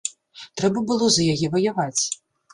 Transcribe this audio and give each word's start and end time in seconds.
Трэба 0.61 0.83
было 0.93 1.11
за 1.19 1.29
яе 1.35 1.47
ваяваць. 1.59 2.01